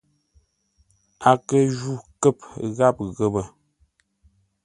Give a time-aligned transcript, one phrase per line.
[1.29, 1.91] A kə ju
[2.21, 2.37] kə̂p
[2.75, 3.41] gháp ghəpə.